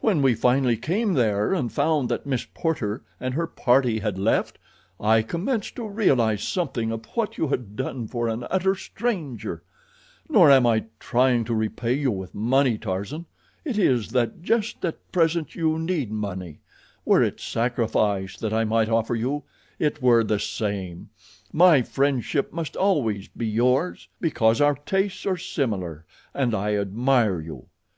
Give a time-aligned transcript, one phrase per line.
[0.00, 4.56] "When we finally came there, and found that Miss Porter and her party had left,
[4.98, 9.62] I commenced to realize something of what you had done for an utter stranger.
[10.30, 13.26] Nor am I trying to repay you with money, Tarzan.
[13.66, 16.60] It is that just at present you need money;
[17.04, 19.42] were it sacrifice that I might offer you
[19.78, 26.54] it were the same—my friendship must always be yours, because our tastes are similar, and
[26.54, 27.66] I admire you.